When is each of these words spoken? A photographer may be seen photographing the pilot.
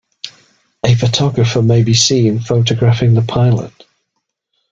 A 0.83 0.95
photographer 0.95 1.61
may 1.61 1.83
be 1.83 1.93
seen 1.93 2.39
photographing 2.39 3.13
the 3.13 3.21
pilot. 3.21 3.85